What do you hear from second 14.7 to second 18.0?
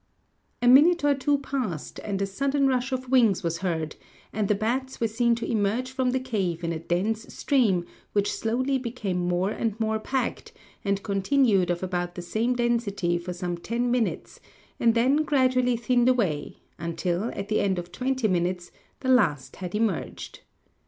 and then gradually thinned away, until, at the end of